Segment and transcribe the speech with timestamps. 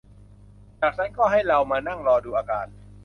[0.81, 2.67] จากนั้นก็ให้เรามานั่งรอดูอาการ